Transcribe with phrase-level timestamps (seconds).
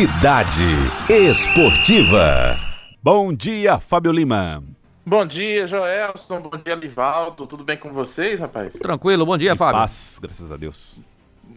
[0.00, 0.62] Cidade
[1.10, 2.56] Esportiva.
[3.02, 4.64] Bom dia, Fábio Lima.
[5.04, 6.40] Bom dia, Joelson.
[6.40, 7.46] Bom dia, Livaldo.
[7.46, 8.72] Tudo bem com vocês, rapaz?
[8.72, 9.78] Tranquilo, bom dia, Em Fábio.
[9.78, 10.98] Paz, graças a Deus.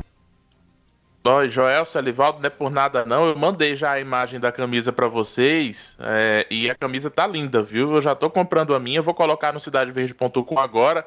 [1.28, 3.28] Ó, Joelson, Elivaldo, não é por nada não.
[3.28, 7.62] Eu mandei já a imagem da camisa pra vocês é, e a camisa tá linda,
[7.62, 7.94] viu?
[7.94, 11.06] Eu já tô comprando a minha, vou colocar no cidadeverde.com agora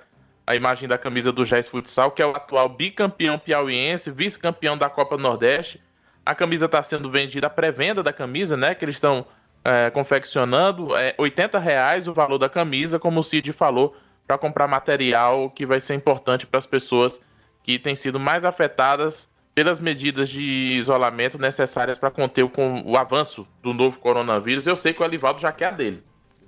[0.49, 4.89] a imagem da camisa do Jazz Futsal, que é o atual bicampeão piauiense, vice-campeão da
[4.89, 5.79] Copa Nordeste.
[6.25, 8.73] A camisa tá sendo vendida, a pré-venda da camisa, né?
[8.73, 9.27] Que eles estão
[9.63, 10.95] é, confeccionando.
[10.95, 13.95] É 80 reais o valor da camisa, como o Cid falou,
[14.25, 17.21] para comprar material que vai ser importante para as pessoas
[17.61, 20.41] que têm sido mais afetadas pelas medidas de
[20.77, 24.65] isolamento necessárias para conter o, com- o avanço do novo coronavírus.
[24.65, 26.03] Eu sei que o Alivaldo já quer a dele.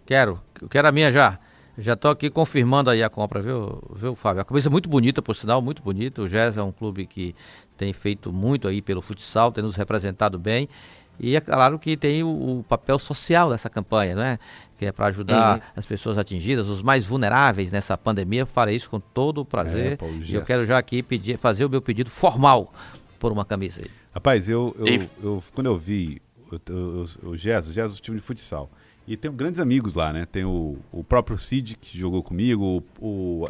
[0.06, 1.38] Quero, eu quero a minha já.
[1.78, 4.41] Já tô aqui confirmando aí a compra, viu, viu, Fábio?
[4.41, 6.22] A camisa é muito bonita, por sinal, muito bonita.
[6.22, 7.34] O Gés é um clube que
[7.78, 10.67] tem feito muito aí pelo futsal, tem nos representado bem.
[11.24, 12.28] E é claro que tem o,
[12.59, 14.40] o papel social dessa campanha, né?
[14.78, 15.62] Que é para ajudar Uhum.
[15.76, 18.46] as pessoas atingidas, os mais vulneráveis nessa pandemia.
[18.46, 19.94] Farei isso com todo o prazer.
[19.94, 22.74] É, pô, o e eu quero já aqui pedir, fazer o meu pedido formal
[23.20, 23.92] por uma camisa aí.
[24.14, 26.20] Rapaz, eu, eu, E- eu- quando eu vi
[26.52, 28.70] o, o Gés é o time de futsal.
[29.08, 30.26] E tenho grandes amigos lá, né?
[30.26, 33.46] Tem o, o próprio Cid, que jogou comigo, o, o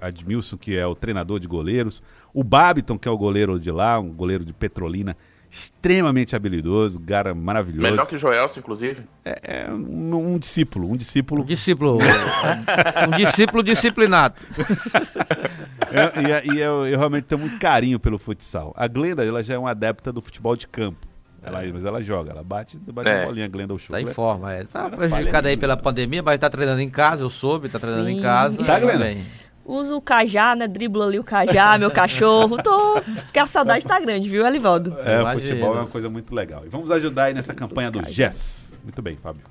[0.00, 2.02] Admilson, que é o treinador de goleiros,
[2.34, 5.16] o Babiton, que é o goleiro de lá, um goleiro de Petrolina,
[5.50, 7.82] extremamente habilidoso, cara maravilhoso.
[7.82, 9.02] Melhor que o Joelson, inclusive.
[9.24, 14.34] É, é um, um discípulo, um discípulo Um discípulo, um discípulo disciplinado.
[15.90, 18.74] É, e é- e eu, eu realmente tenho muito carinho pelo futsal.
[18.76, 21.06] A Glenda, ela já é uma adepta do futebol de campo.
[21.42, 23.22] Ela, Mas ela joga, ela bate, bate É.
[23.22, 23.94] a bolinha, a Glenda o show.
[23.94, 24.64] Tá em forma, é.
[24.64, 28.16] Tá prejudicada aí pela pandemia, mas tá treinando em casa, eu soube, tá treinando em
[28.16, 28.22] Sim.
[28.22, 28.62] casa.
[28.62, 28.98] Tá, Glenda?
[28.98, 29.24] bem.
[29.68, 30.66] Uso o cajá, né?
[30.66, 32.56] Dribla ali o cajá, meu cachorro.
[32.62, 33.02] Tô.
[33.02, 34.96] Porque a saudade tá grande, viu, Elivaldo?
[35.04, 36.64] É, o futebol é uma coisa muito legal.
[36.64, 38.78] E vamos ajudar aí nessa campanha do GES.
[38.82, 39.42] Muito bem, Fábio.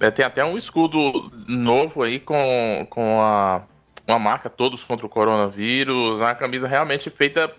[0.00, 3.60] É, tem até um escudo novo aí com, com a,
[4.08, 6.22] uma marca Todos contra o Coronavírus.
[6.22, 7.52] Uma camisa realmente feita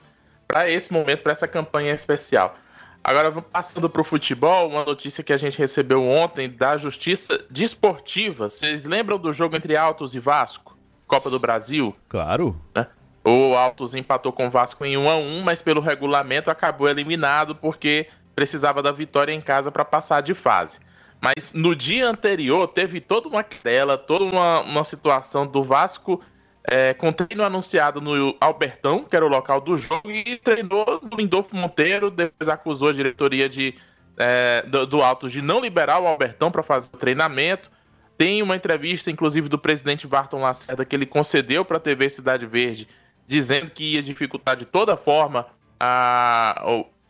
[0.48, 2.58] para esse momento, para essa campanha especial.
[3.04, 7.46] Agora, vamos passando para o futebol, uma notícia que a gente recebeu ontem da Justiça
[7.52, 8.50] Desportiva.
[8.50, 10.77] Vocês lembram do jogo entre Altos e Vasco?
[11.07, 11.95] Copa do Brasil?
[12.09, 12.59] Claro.
[12.75, 12.88] né?
[13.23, 17.56] O Altos empatou com o Vasco em 1 a 1 mas pelo regulamento acabou eliminado
[17.56, 20.79] porque precisava da vitória em casa para passar de fase.
[21.19, 26.22] Mas no dia anterior teve toda uma querela, toda uma, uma situação do Vasco
[26.63, 31.17] é, com treino anunciado no Albertão, que era o local do jogo, e treinou no
[31.17, 33.73] Lindolfo Monteiro, depois acusou a diretoria de,
[34.17, 37.72] é, do, do Altos de não liberar o Albertão para fazer o treinamento.
[38.17, 42.46] Tem uma entrevista, inclusive, do presidente Varton Lacerda, que ele concedeu para a TV Cidade
[42.46, 42.87] Verde,
[43.28, 45.46] dizendo que ia dificultar de toda forma
[45.79, 46.64] a,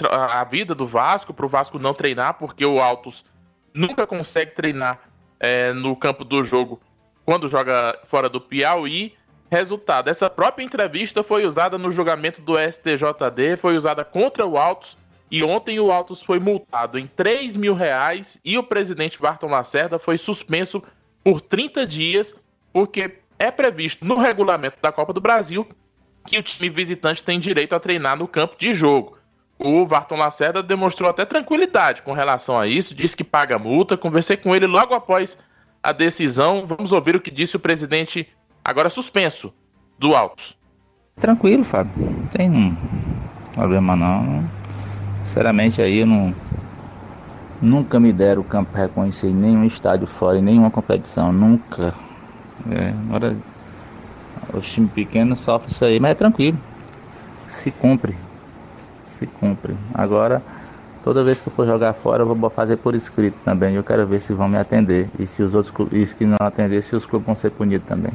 [0.05, 3.23] a vida do Vasco, para o Vasco não treinar, porque o Altos
[3.73, 4.99] nunca consegue treinar
[5.39, 6.81] é, no campo do jogo
[7.23, 9.13] quando joga fora do Piauí.
[9.49, 14.97] Resultado, essa própria entrevista foi usada no julgamento do STJD, foi usada contra o Altos,
[15.31, 19.99] e ontem o Altos foi multado em 3 mil reais e o presidente Varton Lacerda
[19.99, 20.83] foi suspenso
[21.27, 22.33] por 30 dias,
[22.71, 25.67] porque é previsto no regulamento da Copa do Brasil
[26.25, 29.17] que o time visitante tem direito a treinar no campo de jogo.
[29.59, 33.97] O Varton Lacerda demonstrou até tranquilidade com relação a isso, disse que paga multa.
[33.97, 35.37] Conversei com ele logo após
[35.83, 36.65] a decisão.
[36.65, 38.29] Vamos ouvir o que disse o presidente,
[38.63, 39.53] agora suspenso,
[39.99, 40.57] do Altos.
[41.19, 41.91] Tranquilo, Fábio.
[41.97, 42.77] Não tem
[43.51, 44.49] problema não.
[45.25, 46.33] Sinceramente aí eu não.
[47.61, 51.31] Nunca me deram o campo reconhecer em nenhum estádio fora, em nenhuma competição.
[51.31, 51.93] Nunca.
[52.69, 53.35] É, agora
[54.53, 56.57] os times pequenos sofrem isso aí, mas é tranquilo.
[57.47, 58.15] Se cumpre.
[59.01, 59.75] Se cumpre.
[59.93, 60.41] Agora,
[61.03, 63.75] toda vez que eu for jogar fora, eu vou fazer por escrito também.
[63.75, 65.09] Eu quero ver se vão me atender.
[65.17, 68.11] E se os outros clubes que não atender, se os clubes vão ser punidos também.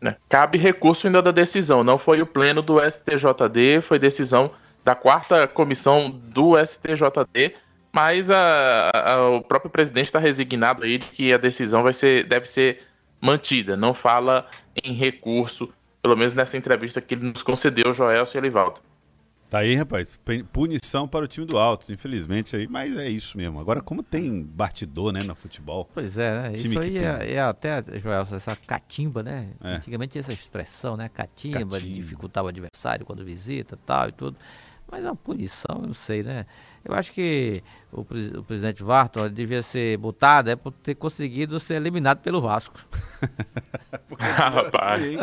[0.00, 0.16] Né?
[0.28, 1.82] Cabe recurso ainda da decisão.
[1.82, 4.50] Não foi o pleno do STJD, foi decisão
[4.84, 7.54] da quarta comissão do STJD.
[7.92, 12.24] Mas a, a, o próprio presidente está resignado aí de que a decisão vai ser,
[12.24, 12.82] deve ser
[13.20, 13.76] mantida.
[13.76, 14.48] Não fala
[14.82, 18.80] em recurso, pelo menos nessa entrevista que ele nos concedeu, Joel e Elivaldo.
[19.52, 20.18] Tá aí, rapaz.
[20.50, 23.60] Punição para o time do Altos, infelizmente aí, mas é isso mesmo.
[23.60, 25.86] Agora, como tem batidor, né, no futebol.
[25.92, 26.52] Pois é, né?
[26.54, 29.50] Isso aí é, é, até, Joel, essa catimba, né?
[29.62, 29.74] É.
[29.74, 31.10] Antigamente essa expressão, né?
[31.12, 34.38] Catimba, catimba, de dificultar o adversário quando visita tal e tudo.
[34.92, 36.44] Mas é uma punição, eu não sei, né?
[36.84, 41.76] Eu acho que o, o presidente Varton devia ser botado é por ter conseguido ser
[41.76, 42.74] eliminado pelo Vasco.
[44.20, 45.16] Rapaz.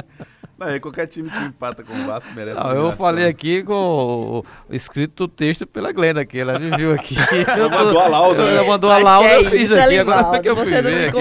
[0.59, 2.59] Não, é qualquer time que empata com o Vasco merece.
[2.59, 6.93] Não, eu falei aqui com o, o escrito texto pela Glenda aqui, ela me viu
[6.93, 7.15] aqui.
[7.47, 8.43] Ela mandou a lauda.
[8.43, 8.67] Ela né?
[8.67, 11.13] mandou a lauda, é eu fiz aqui, agora é que eu fui ver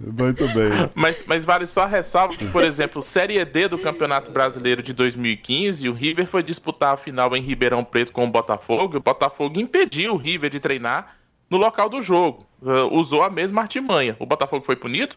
[0.00, 0.90] Muito bem.
[0.94, 4.92] Mas, mas vale só a ressalva que, por exemplo, Série D do Campeonato Brasileiro de
[4.92, 9.02] 2015, o River foi disputar a final em Ribeirão Preto com o Botafogo, e o
[9.02, 11.16] Botafogo impediu o River de treinar
[11.50, 12.46] no local do jogo.
[12.62, 14.16] Uh, usou a mesma artimanha.
[14.20, 15.16] O Botafogo foi punido?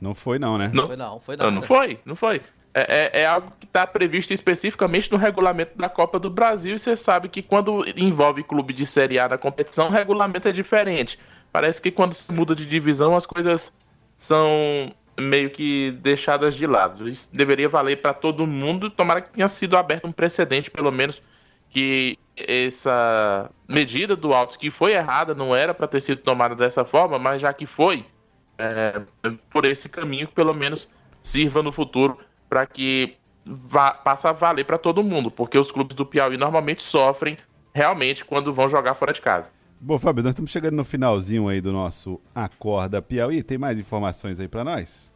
[0.00, 0.70] Não foi não, né?
[0.72, 1.50] Não foi não, foi não.
[1.50, 2.40] Não, foi, não foi.
[2.74, 6.78] É, é, é algo que está previsto especificamente no regulamento da Copa do Brasil e
[6.78, 11.18] você sabe que quando envolve clube de Série A na competição, o regulamento é diferente.
[11.50, 13.72] Parece que quando se muda de divisão as coisas
[14.16, 17.08] são meio que deixadas de lado.
[17.08, 18.90] Isso deveria valer para todo mundo.
[18.90, 21.22] Tomara que tenha sido aberto um precedente, pelo menos,
[21.70, 26.84] que essa medida do Altos que foi errada, não era para ter sido tomada dessa
[26.84, 28.04] forma, mas já que foi,
[28.58, 29.00] é,
[29.50, 30.88] por esse caminho que pelo menos
[31.22, 32.18] sirva no futuro
[32.48, 36.82] para que vá, passe a valer para todo mundo, porque os clubes do Piauí normalmente
[36.82, 37.38] sofrem
[37.72, 39.50] realmente quando vão jogar fora de casa.
[39.80, 43.44] Bom, Fábio, nós estamos chegando no finalzinho aí do nosso Acorda Piauí.
[43.44, 45.12] Tem mais informações aí para nós?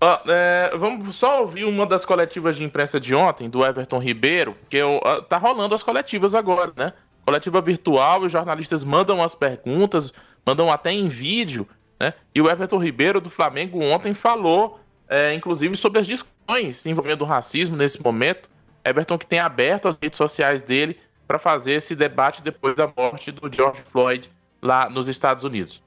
[0.00, 4.54] Uh, é, vamos só ouvir uma das coletivas de imprensa de ontem, do Everton Ribeiro,
[4.68, 6.92] que uh, tá rolando as coletivas agora, né?
[7.24, 10.12] Coletiva virtual, os jornalistas mandam as perguntas,
[10.46, 11.66] mandam até em vídeo,
[11.98, 12.14] né?
[12.34, 17.26] E o Everton Ribeiro do Flamengo ontem falou, é, inclusive, sobre as discussões envolvendo o
[17.26, 18.48] racismo nesse momento.
[18.84, 20.96] Everton que tem aberto as redes sociais dele
[21.26, 24.30] para fazer esse debate depois da morte do George Floyd
[24.62, 25.82] lá nos Estados Unidos.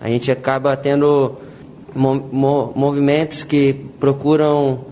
[0.00, 1.38] A gente acaba tendo
[1.94, 4.84] movimentos que procuram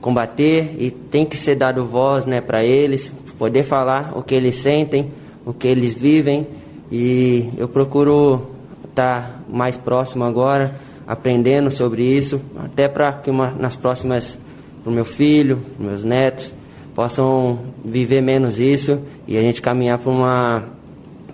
[0.00, 4.56] combater e tem que ser dado voz né, para eles, poder falar o que eles
[4.56, 5.12] sentem,
[5.44, 6.46] o que eles vivem.
[6.90, 8.55] E eu procuro
[8.96, 10.74] estar tá mais próximo agora,
[11.06, 14.38] aprendendo sobre isso, até para que uma, nas próximas,
[14.82, 16.52] para o meu filho, meus netos,
[16.94, 20.64] possam viver menos isso e a gente caminhar para uma,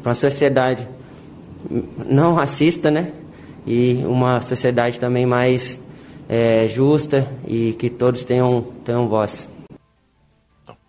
[0.04, 0.88] uma sociedade
[2.04, 3.12] não racista, né?
[3.64, 5.78] E uma sociedade também mais
[6.28, 9.48] é, justa e que todos tenham, tenham voz.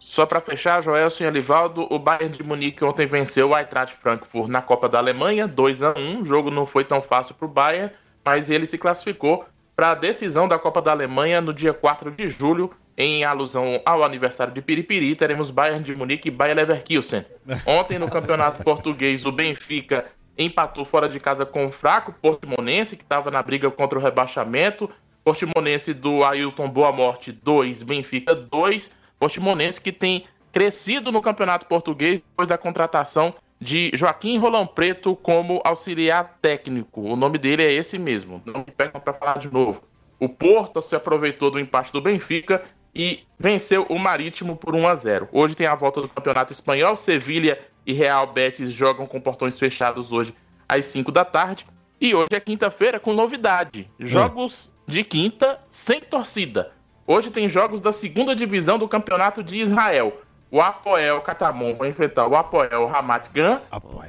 [0.03, 4.49] Só para fechar, Joelson e Alivaldo, o Bayern de Munique ontem venceu o Eintracht Frankfurt
[4.49, 7.49] na Copa da Alemanha, 2 a 1 O jogo não foi tão fácil para o
[7.49, 7.89] Bayern,
[8.23, 12.27] mas ele se classificou para a decisão da Copa da Alemanha no dia 4 de
[12.27, 17.25] julho, em alusão ao aniversário de Piripiri, teremos Bayern de Munique e Bayer Leverkusen.
[17.65, 20.07] Ontem, no Campeonato Português, o Benfica
[20.37, 24.89] empatou fora de casa com o fraco Portimonense, que estava na briga contra o rebaixamento.
[25.23, 28.91] Portimonense do Ailton Boa Morte 2, Benfica 2.
[29.23, 35.61] Portimonense que tem crescido no Campeonato Português depois da contratação de Joaquim Rolão Preto como
[35.63, 36.99] auxiliar técnico.
[36.99, 38.41] O nome dele é esse mesmo.
[38.45, 39.81] Não me peçam para falar de novo.
[40.19, 44.95] O Porto se aproveitou do empate do Benfica e venceu o Marítimo por 1 a
[44.97, 45.29] 0.
[45.31, 46.97] Hoje tem a volta do Campeonato Espanhol.
[46.97, 50.35] Sevilha e Real Betis jogam com portões fechados hoje
[50.67, 51.65] às 5 da tarde.
[52.01, 53.89] E hoje é quinta-feira com novidade.
[53.97, 54.91] Jogos hum.
[54.91, 56.73] de quinta sem torcida.
[57.05, 60.13] Hoje tem jogos da segunda divisão do Campeonato de Israel.
[60.49, 63.59] O Apoel Catamon vai enfrentar o Apoel Ramat Gan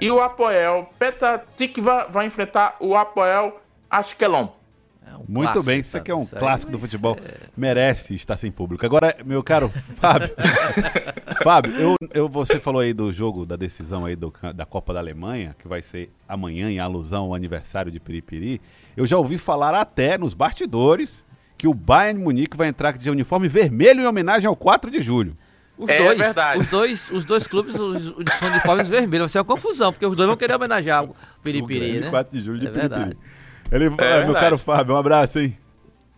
[0.00, 3.60] e o Apoel Petah Tikva vai enfrentar o Apoel
[3.90, 4.48] Ashkelon.
[5.06, 7.14] É um Muito clássico, bem, isso aqui é um clássico do futebol.
[7.14, 8.84] ser- Merece estar sem público.
[8.84, 10.30] Agora, meu caro Fábio,
[11.42, 15.00] Fábio, eu, eu- você falou aí do jogo, da decisão aí do da Copa da
[15.00, 18.60] Alemanha, que vai ser amanhã em alusão ao aniversário de Piripiri.
[18.96, 21.24] Eu já ouvi falar até nos bastidores
[21.64, 25.35] que o Bayern Munique vai entrar de uniforme vermelho em homenagem ao 4 de julho.
[25.78, 26.61] Os É dois, verdade.
[26.61, 29.21] Os dois, os dois clubes os, os são uniformes vermelhos.
[29.21, 32.11] Vai ser uma confusão, porque os dois vão querer homenagear o o Piripiri, grande né?
[32.11, 32.90] 4 de julho de É Piripiri.
[32.90, 33.18] verdade.
[33.73, 34.35] Ele, ah, meu verdade.
[34.40, 35.56] caro Fábio, um abraço, hein?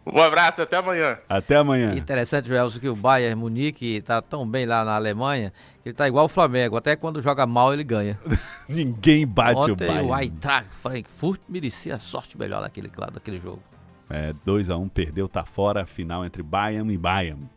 [0.05, 1.17] Um abraço, até amanhã.
[1.29, 1.95] Até amanhã.
[1.95, 6.09] Interessante, Joelson, que o Bayern Munique tá tão bem lá na Alemanha, que ele tá
[6.09, 6.77] igual o Flamengo.
[6.77, 8.19] Até quando joga mal, ele ganha.
[8.69, 10.09] Ninguém bate o Ontem Bayern.
[10.11, 13.63] o Eintracht Frankfurt merecia a sorte melhor daquele, daquele jogo.
[14.09, 17.49] É, 2x1 perdeu, tá fora a final entre Bayern e Bayern.